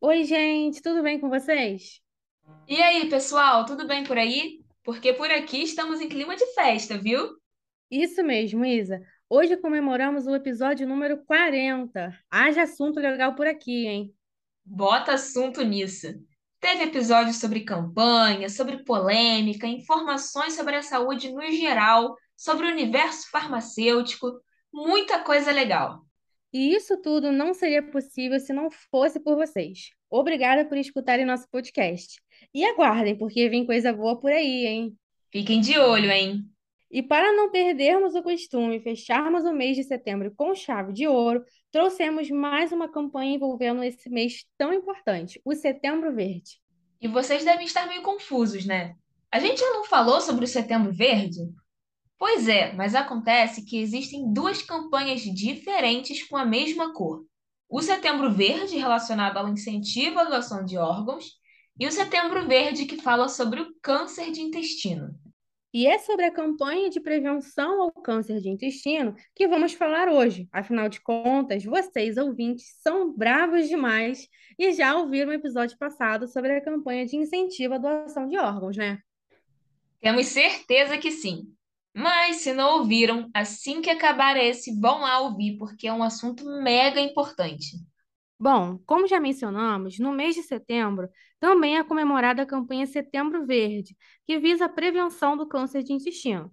Oi, 0.00 0.22
gente, 0.22 0.80
tudo 0.80 1.02
bem 1.02 1.18
com 1.18 1.28
vocês? 1.28 2.00
E 2.68 2.80
aí, 2.80 3.10
pessoal, 3.10 3.64
tudo 3.64 3.84
bem 3.84 4.04
por 4.04 4.16
aí? 4.16 4.60
Porque 4.84 5.12
por 5.12 5.28
aqui 5.28 5.62
estamos 5.64 6.00
em 6.00 6.08
clima 6.08 6.36
de 6.36 6.46
festa, 6.54 6.96
viu? 6.96 7.36
Isso 7.90 8.22
mesmo, 8.22 8.64
Isa. 8.64 9.02
Hoje 9.28 9.56
comemoramos 9.56 10.28
o 10.28 10.34
episódio 10.36 10.86
número 10.86 11.24
40. 11.24 12.16
Haja 12.30 12.62
assunto 12.62 13.00
legal 13.00 13.34
por 13.34 13.48
aqui, 13.48 13.88
hein? 13.88 14.14
Bota 14.64 15.14
assunto 15.14 15.64
nisso. 15.64 16.06
Teve 16.60 16.84
episódios 16.84 17.40
sobre 17.40 17.64
campanha, 17.64 18.48
sobre 18.48 18.84
polêmica, 18.84 19.66
informações 19.66 20.54
sobre 20.54 20.76
a 20.76 20.82
saúde 20.82 21.32
no 21.32 21.42
geral, 21.50 22.16
sobre 22.36 22.66
o 22.66 22.70
universo 22.70 23.28
farmacêutico, 23.30 24.40
muita 24.72 25.18
coisa 25.24 25.50
legal. 25.50 26.07
E 26.52 26.74
isso 26.74 26.96
tudo 27.02 27.30
não 27.30 27.52
seria 27.52 27.82
possível 27.82 28.40
se 28.40 28.52
não 28.52 28.70
fosse 28.70 29.20
por 29.20 29.36
vocês. 29.36 29.90
Obrigada 30.10 30.64
por 30.64 30.78
escutarem 30.78 31.26
nosso 31.26 31.48
podcast. 31.50 32.20
E 32.54 32.64
aguardem, 32.64 33.16
porque 33.16 33.48
vem 33.48 33.66
coisa 33.66 33.92
boa 33.92 34.18
por 34.18 34.32
aí, 34.32 34.66
hein? 34.66 34.96
Fiquem 35.30 35.60
de 35.60 35.78
olho, 35.78 36.10
hein? 36.10 36.44
E 36.90 37.02
para 37.02 37.32
não 37.32 37.50
perdermos 37.50 38.14
o 38.14 38.22
costume 38.22 38.76
e 38.76 38.80
fecharmos 38.80 39.44
o 39.44 39.52
mês 39.52 39.76
de 39.76 39.84
setembro 39.84 40.32
com 40.34 40.54
chave 40.54 40.94
de 40.94 41.06
ouro, 41.06 41.44
trouxemos 41.70 42.30
mais 42.30 42.72
uma 42.72 42.88
campanha 42.88 43.34
envolvendo 43.34 43.82
esse 43.82 44.08
mês 44.08 44.46
tão 44.56 44.72
importante, 44.72 45.38
o 45.44 45.54
Setembro 45.54 46.14
Verde. 46.14 46.58
E 46.98 47.06
vocês 47.06 47.44
devem 47.44 47.66
estar 47.66 47.86
meio 47.86 48.00
confusos, 48.00 48.64
né? 48.64 48.94
A 49.30 49.38
gente 49.38 49.60
já 49.60 49.70
não 49.70 49.84
falou 49.84 50.22
sobre 50.22 50.46
o 50.46 50.48
Setembro 50.48 50.90
Verde? 50.90 51.40
Pois 52.18 52.48
é, 52.48 52.72
mas 52.72 52.96
acontece 52.96 53.64
que 53.64 53.78
existem 53.78 54.32
duas 54.32 54.60
campanhas 54.60 55.20
diferentes 55.20 56.26
com 56.26 56.36
a 56.36 56.44
mesma 56.44 56.92
cor. 56.92 57.24
O 57.68 57.80
Setembro 57.80 58.32
Verde, 58.32 58.76
relacionado 58.76 59.36
ao 59.36 59.48
incentivo 59.48 60.18
à 60.18 60.24
doação 60.24 60.64
de 60.64 60.76
órgãos, 60.76 61.38
e 61.78 61.86
o 61.86 61.92
Setembro 61.92 62.46
Verde, 62.48 62.86
que 62.86 63.00
fala 63.00 63.28
sobre 63.28 63.60
o 63.60 63.72
câncer 63.80 64.32
de 64.32 64.40
intestino. 64.40 65.14
E 65.72 65.86
é 65.86 65.98
sobre 65.98 66.24
a 66.24 66.32
campanha 66.32 66.90
de 66.90 66.98
prevenção 66.98 67.82
ao 67.82 67.92
câncer 67.92 68.40
de 68.40 68.48
intestino 68.48 69.14
que 69.34 69.46
vamos 69.46 69.74
falar 69.74 70.08
hoje. 70.08 70.48
Afinal 70.50 70.88
de 70.88 71.00
contas, 71.00 71.62
vocês, 71.62 72.16
ouvintes, 72.16 72.74
são 72.82 73.12
bravos 73.12 73.68
demais 73.68 74.26
e 74.58 74.72
já 74.72 74.96
ouviram 74.96 75.30
o 75.30 75.34
episódio 75.34 75.76
passado 75.78 76.26
sobre 76.26 76.56
a 76.56 76.64
campanha 76.64 77.06
de 77.06 77.16
incentivo 77.16 77.74
à 77.74 77.78
doação 77.78 78.26
de 78.26 78.36
órgãos, 78.38 78.76
né? 78.76 78.98
Temos 80.00 80.26
certeza 80.26 80.96
que 80.96 81.12
sim. 81.12 81.52
Mas 81.94 82.36
se 82.36 82.52
não 82.52 82.78
ouviram, 82.78 83.28
assim 83.34 83.82
que 83.82 83.90
acabar 83.90 84.36
esse, 84.36 84.78
vão 84.78 85.00
lá 85.00 85.20
ouvir, 85.20 85.56
porque 85.58 85.88
é 85.88 85.92
um 85.92 86.02
assunto 86.02 86.44
mega 86.62 87.00
importante. 87.00 87.76
Bom, 88.40 88.78
como 88.86 89.08
já 89.08 89.18
mencionamos, 89.18 89.98
no 89.98 90.12
mês 90.12 90.34
de 90.36 90.42
setembro 90.44 91.08
também 91.40 91.76
é 91.76 91.82
comemorada 91.82 92.42
a 92.42 92.46
campanha 92.46 92.86
Setembro 92.86 93.44
Verde, 93.44 93.96
que 94.24 94.38
visa 94.38 94.66
a 94.66 94.68
prevenção 94.68 95.36
do 95.36 95.46
câncer 95.46 95.82
de 95.82 95.92
intestino. 95.92 96.52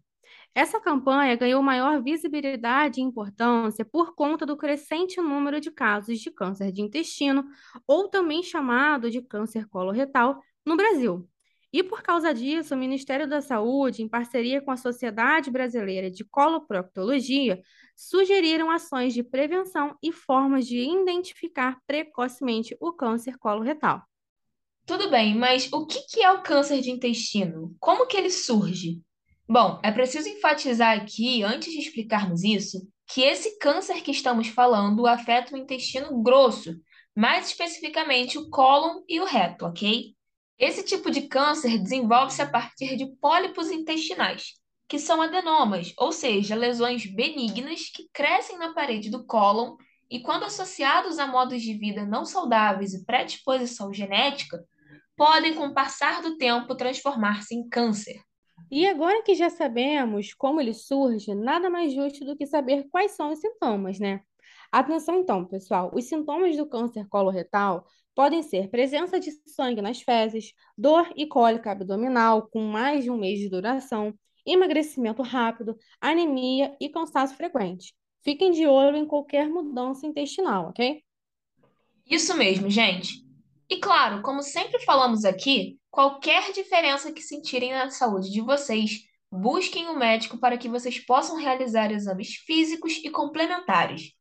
Essa 0.56 0.80
campanha 0.80 1.36
ganhou 1.36 1.61
maior 1.61 2.02
visibilidade 2.02 3.00
e 3.00 3.03
importância 3.03 3.86
por 3.86 4.16
conta 4.16 4.45
do 4.45 4.58
crescente 4.58 5.22
número 5.22 5.59
de 5.61 5.69
casos 5.69 6.19
de 6.19 6.31
câncer 6.31 6.72
de 6.72 6.81
intestino, 6.81 7.45
ou 7.88 8.09
também 8.09 8.41
chamado 8.41 9.11
de 9.11 9.22
câncer 9.22 9.67
coloretal, 9.67 10.41
no 10.66 10.75
Brasil. 10.75 11.28
E 11.76 11.84
por 11.84 12.02
causa 12.02 12.34
disso, 12.34 12.73
o 12.73 12.78
Ministério 12.78 13.28
da 13.28 13.42
Saúde, 13.42 14.02
em 14.02 14.08
parceria 14.08 14.62
com 14.62 14.72
a 14.72 14.78
Sociedade 14.78 15.52
Brasileira 15.52 16.09
de 16.09 16.23
Coloproctologia, 16.23 17.62
sugeriram 17.94 18.72
ações 18.72 19.13
de 19.13 19.22
prevenção 19.22 19.94
e 20.02 20.09
formas 20.09 20.66
de 20.66 20.78
identificar 20.78 21.78
precocemente 21.85 22.78
o 22.80 22.94
câncer 22.94 23.38
coloretal. 23.38 24.02
Tudo 24.85 25.09
bem, 25.09 25.35
mas 25.35 25.68
o 25.74 25.85
que 25.85 26.24
é 26.24 26.31
o 26.31 26.41
câncer 26.41 26.80
de 26.80 26.91
intestino? 26.91 27.75
Como 27.78 28.08
que 28.08 28.16
ele 28.16 28.30
surge? 28.30 29.02
Bom, 29.46 29.78
é 29.84 29.91
preciso 29.91 30.30
enfatizar 30.30 30.97
aqui, 30.97 31.44
antes 31.44 31.74
de 31.74 31.80
explicarmos 31.80 32.46
isso, 32.46 32.88
que 33.06 33.22
esse 33.22 33.59
câncer 33.59 34.02
que 34.02 34.12
estamos 34.12 34.47
falando 34.47 35.06
afeta 35.06 35.53
o 35.53 35.58
intestino 35.58 36.24
grosso, 36.24 36.74
mais 37.14 37.47
especificamente 37.50 38.38
o 38.38 38.50
cólon 38.50 39.02
e 39.09 39.19
o 39.19 39.25
reto, 39.25 39.66
ok? 39.66 40.16
Esse 40.57 40.83
tipo 40.83 41.11
de 41.11 41.23
câncer 41.23 41.77
desenvolve-se 41.77 42.41
a 42.41 42.49
partir 42.49 42.95
de 42.95 43.07
pólipos 43.17 43.69
intestinais, 43.69 44.53
que 44.88 44.97
são 44.97 45.21
adenomas, 45.21 45.93
ou 45.97 46.11
seja, 46.11 46.55
lesões 46.55 47.05
benignas 47.05 47.89
que 47.93 48.07
crescem 48.13 48.57
na 48.57 48.73
parede 48.73 49.09
do 49.09 49.25
cólon 49.25 49.75
e, 50.09 50.21
quando 50.21 50.43
associados 50.43 51.19
a 51.19 51.27
modos 51.27 51.61
de 51.61 51.73
vida 51.73 52.05
não 52.05 52.23
saudáveis 52.23 52.93
e 52.93 53.03
predisposição 53.03 53.93
genética, 53.93 54.63
podem, 55.17 55.53
com 55.53 55.67
o 55.67 55.73
passar 55.73 56.21
do 56.21 56.38
tempo, 56.38 56.75
transformar-se 56.75 57.55
em 57.55 57.67
câncer. 57.67 58.22
E 58.72 58.87
agora 58.87 59.23
que 59.23 59.35
já 59.35 59.49
sabemos 59.49 60.33
como 60.33 60.61
ele 60.61 60.73
surge, 60.73 61.35
nada 61.35 61.69
mais 61.69 61.93
justo 61.93 62.23
do 62.23 62.35
que 62.35 62.45
saber 62.45 62.87
quais 62.89 63.11
são 63.11 63.31
os 63.31 63.39
sintomas, 63.39 63.99
né? 63.99 64.22
Atenção 64.75 65.22
então, 65.22 65.46
pessoal, 65.46 65.90
os 65.96 66.03
sintomas 66.03 66.58
do 66.58 66.68
câncer 66.68 67.08
coloretal 67.08 67.88
podem 68.13 68.44
ser 68.44 68.69
presença 68.69 69.18
de 69.18 69.31
sangue 69.47 69.81
nas 69.81 70.02
fezes, 70.02 70.52
dor 70.78 71.09
e 71.16 71.25
cólica 71.25 71.72
abdominal 71.72 72.50
com 72.50 72.59
mais 72.59 73.06
de 73.06 73.09
um 73.09 73.16
mês 73.16 73.40
de 73.40 73.47
duração, 73.47 74.14
emagrecimento 74.46 75.22
rápido, 75.22 75.78
anemia 76.02 76.75
e 76.78 76.90
cansaço 76.90 77.38
frequente. 77.38 77.96
Fiquem 78.22 78.52
de 78.52 78.68
olho 78.68 78.97
em 78.97 79.08
qualquer 79.08 79.47
mudança 79.47 80.06
intestinal, 80.06 80.72
ok? 80.72 81.02
Isso 82.06 82.35
mesmo, 82.35 82.69
gente. 82.69 83.24
E 83.69 83.78
claro, 83.78 84.22
como 84.24 84.44
sempre 84.44 84.84
falamos 84.84 85.24
aqui, 85.24 85.80
qualquer 85.90 86.52
diferença 86.52 87.14
que 87.14 87.22
sentirem 87.22 87.72
na 87.72 87.90
saúde 87.91 88.30
de 88.30 88.41
vocês, 88.41 89.03
busquem 89.31 89.88
o 89.88 89.91
um 89.91 89.97
médico 89.97 90.38
para 90.38 90.58
que 90.58 90.68
vocês 90.68 91.00
possam 91.00 91.38
realizar 91.38 91.94
exames 91.94 92.35
físicos 92.46 92.97
e 93.06 93.09
complementares. 93.09 94.14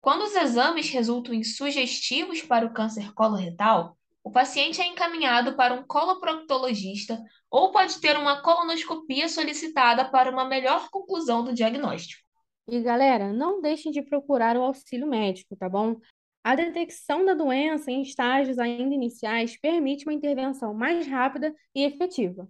Quando 0.00 0.22
os 0.22 0.34
exames 0.34 0.88
resultam 0.88 1.34
em 1.34 1.44
sugestivos 1.44 2.40
para 2.40 2.64
o 2.64 2.72
câncer 2.72 3.12
coloretal, 3.12 3.96
o 4.24 4.30
paciente 4.30 4.80
é 4.80 4.86
encaminhado 4.86 5.56
para 5.56 5.74
um 5.74 5.82
coloproctologista 5.82 7.22
ou 7.50 7.70
pode 7.70 8.00
ter 8.00 8.16
uma 8.16 8.42
colonoscopia 8.42 9.28
solicitada 9.28 10.04
para 10.10 10.30
uma 10.30 10.44
melhor 10.44 10.88
conclusão 10.90 11.44
do 11.44 11.52
diagnóstico. 11.52 12.22
E 12.68 12.80
galera, 12.80 13.32
não 13.32 13.60
deixem 13.60 13.90
de 13.92 14.02
procurar 14.02 14.56
o 14.56 14.62
auxílio 14.62 15.06
médico, 15.06 15.56
tá 15.56 15.68
bom? 15.68 15.96
A 16.42 16.54
detecção 16.54 17.24
da 17.24 17.34
doença 17.34 17.90
em 17.90 18.00
estágios 18.00 18.58
ainda 18.58 18.94
iniciais 18.94 19.58
permite 19.60 20.06
uma 20.06 20.14
intervenção 20.14 20.72
mais 20.72 21.06
rápida 21.06 21.54
e 21.74 21.82
efetiva. 21.84 22.48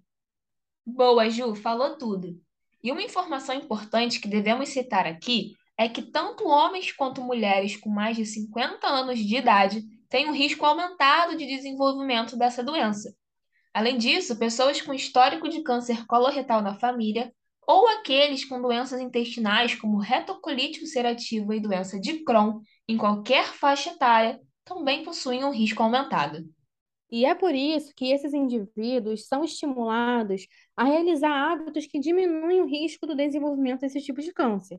Boa, 0.87 1.28
Ju, 1.28 1.55
falou 1.56 1.97
tudo. 1.97 2.41
E 2.83 2.93
uma 2.93 3.03
informação 3.03 3.55
importante 3.55 4.21
que 4.21 4.28
devemos 4.28 4.69
citar 4.69 5.06
aqui 5.06 5.56
é 5.80 5.88
que 5.88 6.02
tanto 6.02 6.46
homens 6.46 6.92
quanto 6.92 7.22
mulheres 7.22 7.74
com 7.74 7.88
mais 7.88 8.14
de 8.14 8.26
50 8.26 8.86
anos 8.86 9.18
de 9.18 9.34
idade 9.34 9.82
têm 10.10 10.28
um 10.28 10.34
risco 10.34 10.66
aumentado 10.66 11.34
de 11.38 11.46
desenvolvimento 11.46 12.36
dessa 12.36 12.62
doença. 12.62 13.16
Além 13.72 13.96
disso, 13.96 14.38
pessoas 14.38 14.82
com 14.82 14.92
histórico 14.92 15.48
de 15.48 15.62
câncer 15.62 16.04
coloretal 16.04 16.60
na 16.60 16.74
família 16.74 17.32
ou 17.66 17.88
aqueles 17.88 18.44
com 18.44 18.60
doenças 18.60 19.00
intestinais 19.00 19.74
como 19.74 19.96
retocolite 19.96 20.82
ulcerativa 20.82 21.56
e 21.56 21.60
doença 21.60 21.98
de 21.98 22.22
Crohn 22.24 22.60
em 22.86 22.98
qualquer 22.98 23.47
faixa 23.47 23.88
etária 23.88 24.38
também 24.66 25.02
possuem 25.02 25.47
um 25.47 25.50
risco 25.50 25.82
aumentado. 25.82 26.44
E 27.10 27.24
é 27.24 27.34
por 27.34 27.54
isso 27.54 27.94
que 27.97 28.12
esses 28.12 28.34
indivíduos 28.34 29.26
são 29.26 29.42
estimulados 29.42 30.47
a 30.76 30.84
realizar 30.84 31.33
hábitos 31.33 31.86
que 31.86 31.98
diminuem 31.98 32.60
o 32.60 32.66
risco 32.66 33.06
do 33.06 33.16
desenvolvimento 33.16 33.80
desse 33.80 34.03
tipo 34.03 34.21
de 34.21 34.30
câncer, 34.30 34.78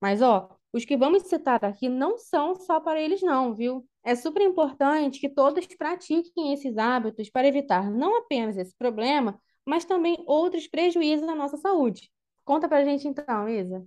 mas, 0.00 0.22
ó, 0.22 0.48
os 0.72 0.84
que 0.84 0.96
vamos 0.96 1.24
citar 1.24 1.64
aqui 1.64 1.88
não 1.88 2.18
são 2.18 2.54
só 2.54 2.80
para 2.80 3.00
eles, 3.00 3.22
não, 3.22 3.54
viu? 3.54 3.86
É 4.04 4.14
super 4.14 4.42
importante 4.42 5.20
que 5.20 5.28
todos 5.28 5.66
pratiquem 5.66 6.52
esses 6.52 6.76
hábitos 6.76 7.30
para 7.30 7.46
evitar 7.46 7.90
não 7.90 8.18
apenas 8.18 8.56
esse 8.56 8.74
problema, 8.76 9.40
mas 9.64 9.84
também 9.84 10.22
outros 10.26 10.66
prejuízos 10.66 11.28
à 11.28 11.34
nossa 11.34 11.56
saúde. 11.56 12.10
Conta 12.44 12.68
pra 12.68 12.84
gente 12.84 13.08
então, 13.08 13.48
Isa. 13.48 13.86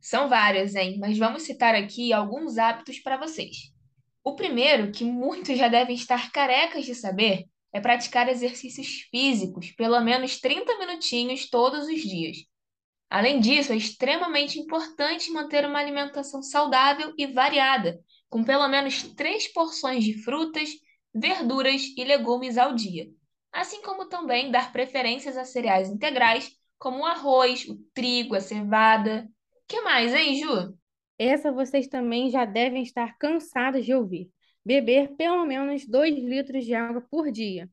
São 0.00 0.28
vários, 0.28 0.74
hein? 0.74 0.98
Mas 0.98 1.16
vamos 1.16 1.44
citar 1.44 1.74
aqui 1.74 2.12
alguns 2.12 2.58
hábitos 2.58 2.98
para 2.98 3.16
vocês. 3.16 3.72
O 4.22 4.34
primeiro, 4.34 4.92
que 4.92 5.04
muitos 5.04 5.56
já 5.56 5.68
devem 5.68 5.94
estar 5.94 6.30
carecas 6.30 6.84
de 6.84 6.94
saber, 6.94 7.44
é 7.72 7.80
praticar 7.80 8.28
exercícios 8.28 9.06
físicos, 9.10 9.72
pelo 9.72 10.00
menos 10.00 10.40
30 10.40 10.78
minutinhos 10.78 11.48
todos 11.48 11.88
os 11.88 12.00
dias. 12.00 12.38
Além 13.10 13.40
disso, 13.40 13.72
é 13.72 13.76
extremamente 13.76 14.58
importante 14.58 15.30
manter 15.30 15.64
uma 15.64 15.78
alimentação 15.78 16.42
saudável 16.42 17.12
e 17.16 17.26
variada, 17.26 18.00
com 18.28 18.42
pelo 18.42 18.66
menos 18.68 19.02
três 19.14 19.46
porções 19.52 20.02
de 20.02 20.22
frutas, 20.22 20.70
verduras 21.14 21.82
e 21.96 22.04
legumes 22.04 22.58
ao 22.58 22.74
dia, 22.74 23.06
assim 23.52 23.80
como 23.82 24.08
também 24.08 24.50
dar 24.50 24.72
preferências 24.72 25.36
a 25.36 25.44
cereais 25.44 25.88
integrais, 25.88 26.50
como 26.78 27.00
o 27.00 27.06
arroz, 27.06 27.68
o 27.68 27.76
trigo, 27.94 28.34
a 28.34 28.40
cevada. 28.40 29.28
que 29.68 29.80
mais, 29.82 30.12
hein, 30.12 30.34
Ju? 30.36 30.76
Essa 31.18 31.52
vocês 31.52 31.86
também 31.86 32.30
já 32.30 32.44
devem 32.44 32.82
estar 32.82 33.16
cansados 33.18 33.84
de 33.84 33.94
ouvir. 33.94 34.28
beber 34.64 35.14
pelo 35.16 35.44
menos 35.44 35.86
2 35.86 36.16
litros 36.16 36.64
de 36.64 36.74
água 36.74 37.02
por 37.10 37.30
dia. 37.30 37.68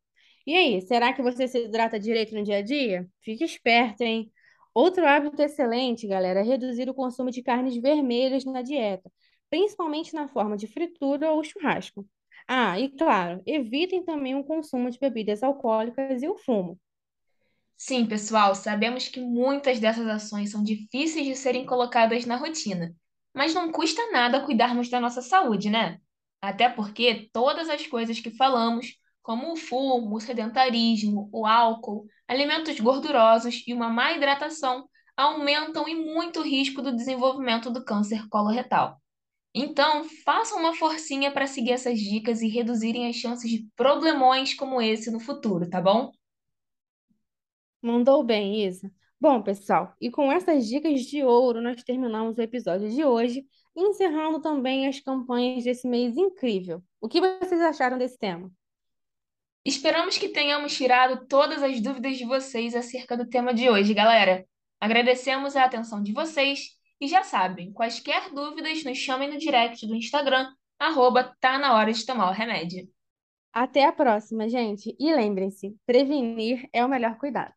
E 0.45 0.55
aí, 0.55 0.81
será 0.81 1.13
que 1.13 1.21
você 1.21 1.47
se 1.47 1.65
hidrata 1.65 1.99
direito 1.99 2.35
no 2.35 2.43
dia 2.43 2.57
a 2.57 2.61
dia? 2.61 3.07
Fique 3.21 3.43
esperto, 3.43 4.01
hein? 4.01 4.31
Outro 4.73 5.05
hábito 5.07 5.41
excelente, 5.41 6.07
galera, 6.07 6.39
é 6.41 6.43
reduzir 6.43 6.89
o 6.89 6.93
consumo 6.93 7.29
de 7.31 7.41
carnes 7.43 7.75
vermelhas 7.77 8.45
na 8.45 8.61
dieta, 8.61 9.11
principalmente 9.49 10.13
na 10.13 10.27
forma 10.27 10.57
de 10.57 10.67
fritura 10.67 11.31
ou 11.31 11.43
churrasco. 11.43 12.07
Ah, 12.47 12.79
e 12.79 12.89
claro, 12.89 13.41
evitem 13.45 14.03
também 14.03 14.35
o 14.35 14.43
consumo 14.43 14.89
de 14.89 14.99
bebidas 14.99 15.43
alcoólicas 15.43 16.21
e 16.23 16.27
o 16.27 16.37
fumo. 16.37 16.79
Sim, 17.77 18.05
pessoal, 18.05 18.53
sabemos 18.55 19.07
que 19.07 19.19
muitas 19.19 19.79
dessas 19.79 20.07
ações 20.07 20.51
são 20.51 20.63
difíceis 20.63 21.25
de 21.25 21.35
serem 21.35 21.65
colocadas 21.65 22.25
na 22.25 22.35
rotina, 22.35 22.95
mas 23.33 23.53
não 23.53 23.71
custa 23.71 24.11
nada 24.11 24.45
cuidarmos 24.45 24.89
da 24.89 24.99
nossa 24.99 25.21
saúde, 25.21 25.69
né? 25.69 25.99
Até 26.41 26.69
porque 26.69 27.29
todas 27.33 27.69
as 27.69 27.85
coisas 27.87 28.19
que 28.19 28.31
falamos, 28.31 28.95
como 29.21 29.53
o 29.53 29.55
fumo, 29.55 30.15
o 30.15 30.19
sedentarismo, 30.19 31.29
o 31.31 31.45
álcool, 31.45 32.05
alimentos 32.27 32.79
gordurosos 32.79 33.63
e 33.67 33.73
uma 33.73 33.89
má 33.89 34.13
hidratação, 34.13 34.87
aumentam 35.15 35.87
e 35.87 35.95
muito 35.95 36.39
o 36.39 36.43
risco 36.43 36.81
do 36.81 36.95
desenvolvimento 36.95 37.69
do 37.69 37.83
câncer 37.83 38.27
coloretal. 38.29 39.01
Então, 39.53 40.05
façam 40.23 40.59
uma 40.59 40.73
forcinha 40.73 41.31
para 41.31 41.45
seguir 41.45 41.71
essas 41.71 41.99
dicas 41.99 42.41
e 42.41 42.47
reduzirem 42.47 43.07
as 43.07 43.15
chances 43.17 43.49
de 43.49 43.67
problemões 43.75 44.53
como 44.53 44.81
esse 44.81 45.11
no 45.11 45.19
futuro, 45.19 45.69
tá 45.69 45.81
bom? 45.81 46.11
Mandou 47.81 48.23
bem, 48.23 48.65
Isa. 48.65 48.91
Bom, 49.19 49.41
pessoal, 49.41 49.93
e 49.99 50.09
com 50.09 50.31
essas 50.31 50.67
dicas 50.67 51.01
de 51.01 51.23
ouro, 51.23 51.61
nós 51.61 51.83
terminamos 51.83 52.37
o 52.37 52.41
episódio 52.41 52.89
de 52.89 53.03
hoje, 53.03 53.45
encerrando 53.75 54.41
também 54.41 54.87
as 54.87 54.99
campanhas 54.99 55.63
desse 55.63 55.87
mês 55.87 56.17
incrível. 56.17 56.81
O 56.99 57.07
que 57.07 57.19
vocês 57.19 57.61
acharam 57.61 57.97
desse 57.97 58.17
tema? 58.17 58.51
Esperamos 59.63 60.17
que 60.17 60.29
tenhamos 60.29 60.75
tirado 60.75 61.27
todas 61.27 61.61
as 61.61 61.79
dúvidas 61.79 62.17
de 62.17 62.25
vocês 62.25 62.75
acerca 62.75 63.15
do 63.15 63.27
tema 63.27 63.53
de 63.53 63.69
hoje, 63.69 63.93
galera. 63.93 64.43
Agradecemos 64.79 65.55
a 65.55 65.65
atenção 65.65 66.01
de 66.01 66.11
vocês 66.11 66.71
e 66.99 67.07
já 67.07 67.23
sabem, 67.23 67.71
quaisquer 67.71 68.33
dúvidas, 68.33 68.83
nos 68.83 68.97
chamem 68.97 69.29
no 69.29 69.37
direct 69.37 69.85
do 69.85 69.95
Instagram, 69.95 70.51
arroba 70.79 71.35
tá 71.39 71.59
na 71.59 71.75
hora 71.75 71.93
de 71.93 72.03
tomar 72.03 72.29
o 72.29 72.33
remédio. 72.33 72.87
Até 73.53 73.85
a 73.85 73.91
próxima, 73.91 74.49
gente. 74.49 74.95
E 74.99 75.13
lembrem-se, 75.13 75.75
prevenir 75.85 76.67
é 76.73 76.83
o 76.83 76.89
melhor 76.89 77.17
cuidado. 77.17 77.53